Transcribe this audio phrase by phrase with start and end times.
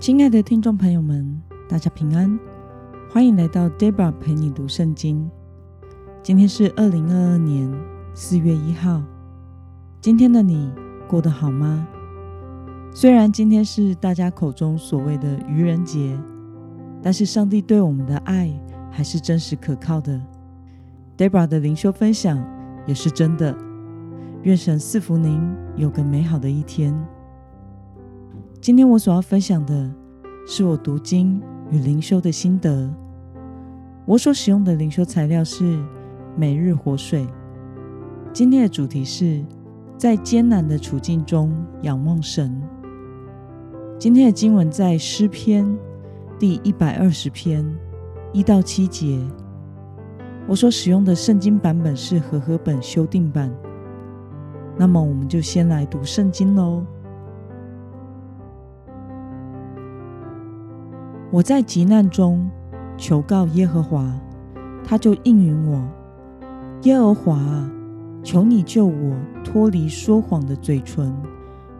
[0.00, 2.38] 亲爱的听众朋友们，大家平安，
[3.10, 5.28] 欢迎来到 Debra 陪你读圣经。
[6.22, 7.68] 今天是二零二二年
[8.14, 9.02] 四月一号。
[10.00, 10.70] 今天的你
[11.08, 11.84] 过得好吗？
[12.94, 16.16] 虽然今天是大家口中所谓的愚人节，
[17.02, 18.48] 但是上帝对我们的爱
[18.92, 20.20] 还是真实可靠的。
[21.16, 22.40] Debra 的灵修分享
[22.86, 23.52] 也是真的。
[24.44, 25.42] 愿神赐福您，
[25.74, 26.94] 有个美好的一天。
[28.60, 29.88] 今天我所要分享的
[30.44, 32.92] 是我读经与灵修的心得。
[34.04, 35.78] 我所使用的灵修材料是
[36.36, 37.24] 每日活水。
[38.32, 39.44] 今天的主题是
[39.96, 42.60] 在艰难的处境中仰望神。
[43.96, 45.78] 今天的经文在诗篇
[46.36, 47.64] 第一百二十篇
[48.32, 49.20] 一到七节。
[50.48, 53.54] 我所使用的圣经版本是和合本修订版。
[54.76, 56.84] 那么我们就先来读圣经喽。
[61.30, 62.50] 我在急难中
[62.96, 64.18] 求告耶和华，
[64.82, 65.82] 他就应允我。
[66.82, 67.70] 耶和华啊，
[68.22, 71.14] 求你救我脱离说谎的嘴唇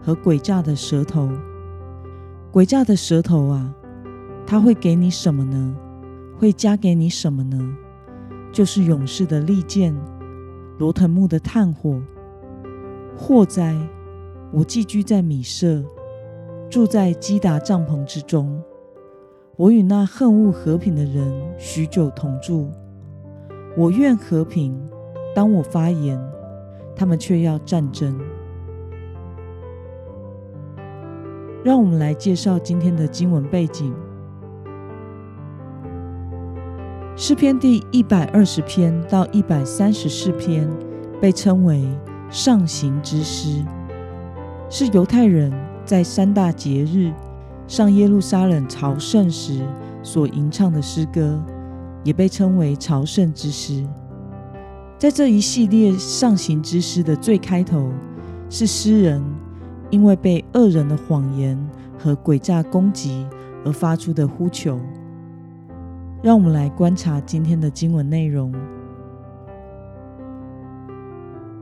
[0.01, 1.29] 和诡诈的舌头。
[2.51, 3.73] 诡诈的舌头啊，
[4.45, 5.75] 他会给你什么呢？
[6.37, 7.75] 会加给你什么呢？
[8.51, 9.95] 就是勇士的利剑，
[10.77, 11.99] 罗藤木的炭火。
[13.17, 13.75] 祸灾！
[14.51, 15.83] 我寄居在米舍，
[16.69, 18.61] 住在基达帐篷之中。
[19.59, 22.71] 我与那恨恶和平的人许久同住。
[23.75, 24.73] 我愿和平，
[25.35, 26.17] 当我发言，
[26.95, 28.17] 他们却要战争。
[31.61, 33.93] 让我们来介绍今天的经文背景。
[37.17, 40.69] 诗篇第一百二十篇到一百三十四篇
[41.19, 41.85] 被称为
[42.29, 43.61] 上行之诗，
[44.69, 45.51] 是犹太人
[45.83, 47.11] 在三大节日。
[47.69, 49.63] 上耶路撒冷朝圣时
[50.01, 51.39] 所吟唱的诗歌，
[52.03, 53.87] 也被称为朝圣之诗。
[54.97, 57.91] 在这一系列上行之诗的最开头，
[58.49, 59.23] 是诗人
[59.91, 61.55] 因为被恶人的谎言
[61.95, 63.23] 和诡诈攻击
[63.63, 64.79] 而发出的呼求。
[66.23, 68.51] 让我们来观察今天的经文内容。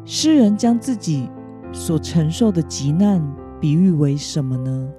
[0.05, 1.29] 诗人将自己
[1.73, 3.21] 所承受的极难
[3.59, 4.89] 比喻为什么呢？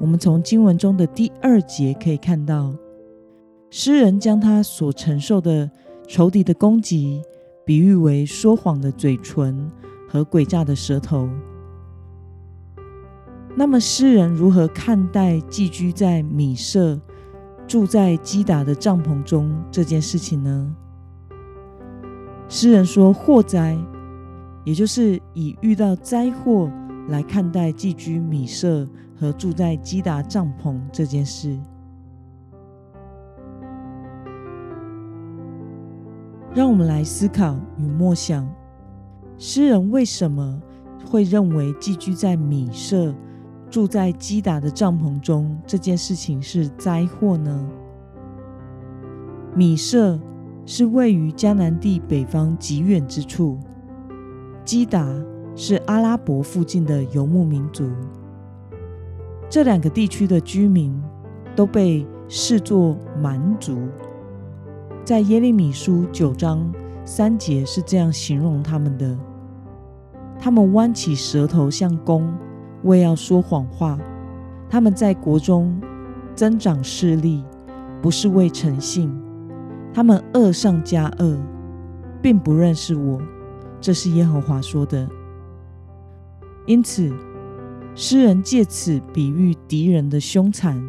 [0.00, 2.74] 我们从经文中的第二节可以看到，
[3.68, 5.70] 诗人将他所承受的
[6.08, 7.22] 仇敌的攻击
[7.66, 9.70] 比喻为说谎的嘴唇
[10.08, 11.28] 和诡诈的舌头。
[13.54, 16.98] 那么，诗人如何看待寄居在米舍、
[17.68, 20.74] 住在基达的帐篷中这件事情呢？
[22.48, 23.76] 诗人说：“祸灾”，
[24.64, 26.70] 也就是以遇到灾祸
[27.08, 28.88] 来看待寄居米舍。
[29.20, 31.58] 和住在基达帐篷这件事，
[36.54, 38.48] 让我们来思考与默想：
[39.36, 40.62] 诗人为什么
[41.04, 43.14] 会认为寄居在米舍、
[43.68, 47.68] 住在基达的帐篷中这件事情是灾祸呢？
[49.54, 50.18] 米舍
[50.64, 53.58] 是位于迦南地北方极远之处，
[54.64, 55.06] 基达
[55.54, 57.86] 是阿拉伯附近的游牧民族。
[59.50, 60.96] 这两个地区的居民
[61.56, 63.76] 都被视作蛮族，
[65.04, 66.72] 在耶利米书九章
[67.04, 69.18] 三节是这样形容他们的：
[70.38, 72.32] 他们弯起舌头像弓，
[72.84, 73.98] 为要说谎话；
[74.68, 75.76] 他们在国中
[76.36, 77.44] 增长势力，
[78.00, 79.10] 不是为诚信；
[79.92, 81.36] 他们恶上加恶，
[82.22, 83.20] 并不认识我。
[83.80, 85.08] 这是耶和华说的。
[86.66, 87.12] 因此。
[87.94, 90.82] 诗人借此比喻敌人的凶残，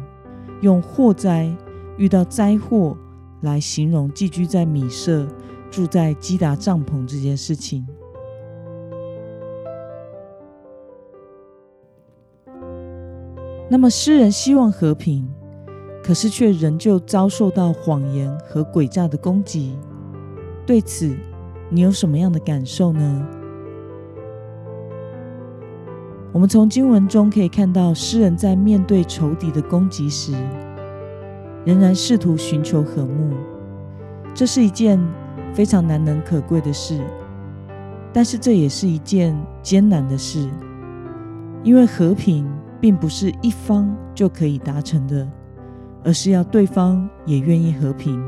[0.62, 1.54] 用祸灾、
[1.98, 2.96] 遇到灾祸
[3.42, 5.26] 来形容寄居在米舍、
[5.70, 7.86] 住在基达帐篷这件事情。
[13.68, 15.28] 那么，诗人希望和平，
[16.02, 19.76] 可是却仍旧遭受到谎言和诡诈的攻击。
[20.64, 21.14] 对此，
[21.68, 23.28] 你有什么样的感受呢？
[26.32, 30.32] 我们从经文中可以看到，诗人在面对仇敌的攻击时，
[31.66, 33.36] 仍然试图寻求和睦。
[34.34, 34.98] 这是一件
[35.52, 36.98] 非常难能可贵的事，
[38.14, 40.48] 但是这也是一件艰难的事，
[41.62, 42.50] 因为和平
[42.80, 45.28] 并不是一方就可以达成的，
[46.02, 48.18] 而是要对方也愿意和平。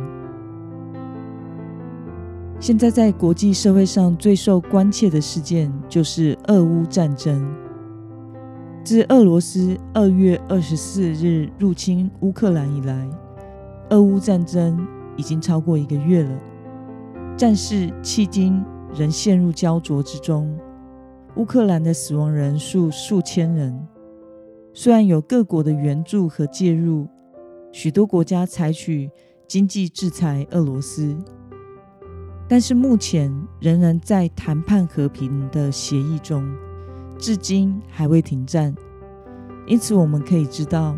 [2.60, 7.42] 现在在国际社会上最受关切的事件，就是俄乌战争。
[8.84, 13.08] 自俄罗斯二月二十四日入侵乌克兰以来，
[13.88, 14.86] 俄乌战争
[15.16, 16.38] 已经超过一个月了。
[17.34, 18.62] 战事迄今
[18.94, 20.54] 仍陷入焦灼之中。
[21.36, 23.74] 乌克兰的死亡人数数千人。
[24.74, 27.08] 虽然有各国的援助和介入，
[27.72, 29.10] 许多国家采取
[29.48, 31.16] 经济制裁俄罗斯，
[32.46, 36.44] 但是目前仍然在谈判和平的协议中。
[37.24, 38.74] 至今还未停战，
[39.66, 40.94] 因此我们可以知道，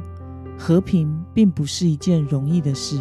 [0.58, 3.00] 和平并不是一件容易的事。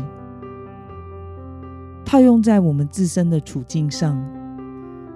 [2.05, 4.23] 套用在我们自身的处境上，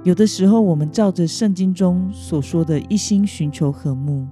[0.01, 4.25] 有的时候我们照着圣经中所说的一心寻求和睦，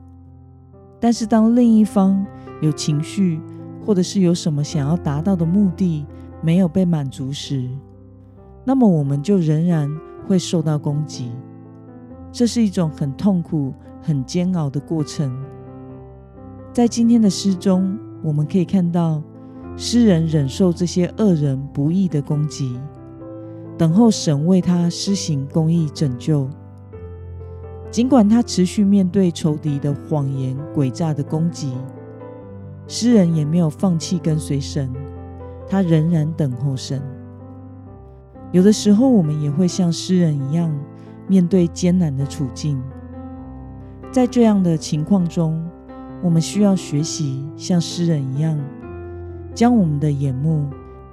[0.99, 2.25] 但是当另一方
[2.63, 3.39] 有情绪，
[3.85, 6.03] 或者是有什么想要达到的目的
[6.41, 7.69] 没有被满足时，
[8.65, 9.87] 那么我们就仍然
[10.27, 11.31] 会受到攻击。
[12.31, 15.35] 这是一种很痛苦、很煎熬的过程。
[16.71, 19.21] 在今天的诗中，我们可以看到
[19.75, 22.79] 诗人忍受这些恶人不义的攻击，
[23.77, 26.47] 等候神为他施行公义拯救。
[27.89, 31.73] 尽管他持续面对仇敌的谎言、诡诈的攻击，
[32.87, 34.91] 诗人也没有放弃跟随神，
[35.67, 37.01] 他仍然等候神。
[38.51, 40.71] 有的时候，我们也会像诗人一样。
[41.27, 42.81] 面对艰难的处境，
[44.11, 45.63] 在这样的情况中，
[46.23, 48.57] 我们需要学习像诗人一样，
[49.53, 50.69] 将我们的眼目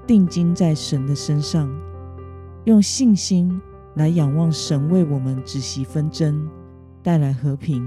[0.06, 1.69] 定睛在神的身上，
[2.64, 3.61] 用信心
[3.94, 6.49] 来仰望神为我们止息纷争，
[7.02, 7.84] 带来和平。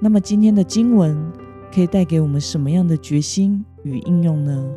[0.00, 1.20] 那么，今天的经文
[1.74, 4.70] 可以带给我们什么样的决心与应用呢？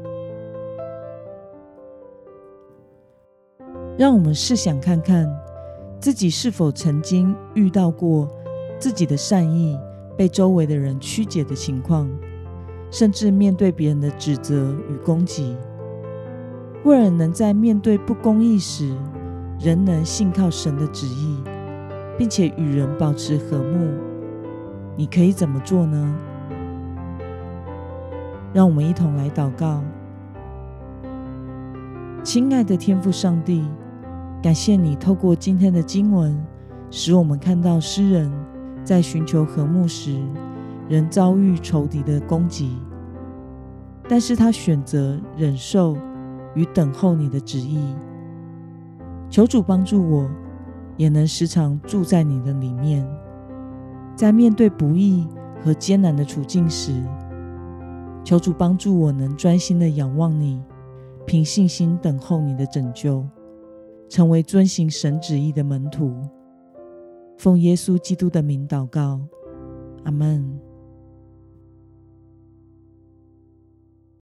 [4.01, 5.31] 让我们试想看看，
[5.99, 8.27] 自己是否曾经遇到过
[8.79, 9.77] 自己的善意
[10.17, 12.09] 被周围的人曲解的情况，
[12.89, 15.55] 甚至面对别人的指责与攻击。
[16.83, 18.91] 为了能在面对不公义时，
[19.59, 21.37] 仍能信靠神的旨意，
[22.17, 23.87] 并且与人保持和睦，
[24.95, 26.15] 你可以怎么做呢？
[28.51, 29.83] 让我们一同来祷告，
[32.23, 33.63] 亲爱的天父上帝。
[34.41, 36.35] 感谢你透过今天的经文，
[36.89, 38.31] 使我们看到诗人，
[38.83, 40.19] 在寻求和睦时，
[40.89, 42.75] 仍遭遇仇敌的攻击，
[44.09, 45.95] 但是他选择忍受
[46.55, 47.79] 与等候你的旨意。
[49.29, 50.27] 求主帮助我，
[50.97, 53.07] 也能时常住在你的里面，
[54.15, 55.27] 在面对不易
[55.63, 56.91] 和艰难的处境时，
[58.23, 60.59] 求主帮助我能专心的仰望你，
[61.27, 63.23] 凭信心等候你的拯救。
[64.11, 66.13] 成为遵行神旨意的门徒，
[67.37, 69.21] 奉耶稣基督的名祷告，
[70.03, 70.59] 阿门。